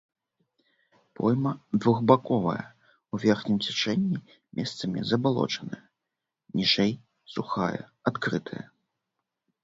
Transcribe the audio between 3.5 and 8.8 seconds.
цячэнні месцамі забалочаная, ніжэй сухая, адкрытая.